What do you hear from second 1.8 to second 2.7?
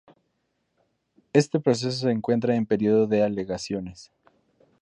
se encuentra en